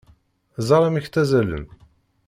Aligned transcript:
Ẓer 0.67 0.83
amek 0.87 1.05
ttazzalen! 1.07 1.65